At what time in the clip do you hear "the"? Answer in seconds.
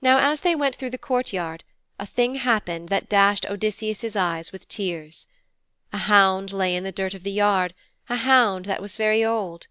0.90-0.96, 6.84-6.92, 7.24-7.32